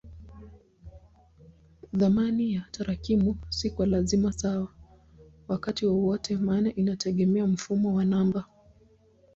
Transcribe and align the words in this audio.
Thamani 1.97 2.53
ya 2.53 2.65
tarakimu 2.71 3.35
si 3.49 3.69
kwa 3.69 3.85
lazima 3.85 4.31
sawa 4.33 4.73
wakati 5.47 5.85
wowote 5.85 6.37
maana 6.37 6.75
inategemea 6.75 7.47
mfumo 7.47 7.95
wa 7.95 8.05
namba. 8.05 8.45